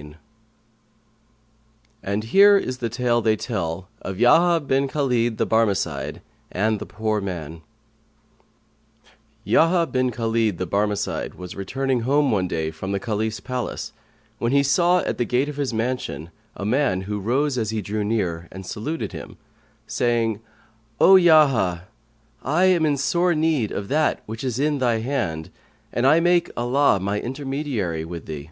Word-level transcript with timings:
"[FN#131] 0.00 0.16
And 2.04 2.24
here 2.24 2.56
is 2.56 2.78
the 2.78 2.88
tale 2.88 3.20
they 3.20 3.36
tell 3.36 3.88
of 4.00 4.16
YAHYA 4.16 4.66
BIN 4.66 4.88
KHALID 4.88 5.36
THE 5.36 5.44
BARMECIDE 5.44 6.22
AND 6.50 6.78
THE 6.78 6.86
POOR 6.86 7.20
MAN 7.20 7.60
Yahya 9.44 9.84
bin 9.88 10.10
Khαlid 10.10 10.56
the 10.56 10.66
Barmecide 10.66 11.34
was 11.34 11.54
returning 11.54 12.00
home, 12.00 12.30
one 12.30 12.48
day, 12.48 12.70
from 12.70 12.92
the 12.92 12.98
Caliph's 12.98 13.40
palace, 13.40 13.92
when 14.38 14.52
he 14.52 14.62
saw, 14.62 15.00
at 15.00 15.18
the 15.18 15.26
gate 15.26 15.50
of 15.50 15.58
his 15.58 15.74
mansion, 15.74 16.30
a 16.56 16.64
man 16.64 17.02
who 17.02 17.20
rose 17.20 17.58
as 17.58 17.68
he 17.68 17.82
drew 17.82 18.02
near 18.02 18.48
and 18.50 18.64
saluted 18.64 19.12
him, 19.12 19.36
saying, 19.86 20.40
"O 20.98 21.16
Yahya, 21.16 21.88
I 22.42 22.64
am 22.64 22.86
in 22.86 22.96
sore 22.96 23.34
need 23.34 23.70
of 23.70 23.88
that 23.88 24.22
which 24.24 24.44
is 24.44 24.58
in 24.58 24.78
they 24.78 25.02
hand, 25.02 25.50
and 25.92 26.06
I 26.06 26.20
make 26.20 26.50
Allah 26.56 26.98
my 27.00 27.20
intermediary 27.20 28.06
with 28.06 28.24
thee." 28.24 28.50